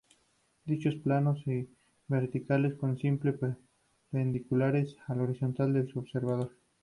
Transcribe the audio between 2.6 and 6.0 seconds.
son siempre perpendiculares al horizonte del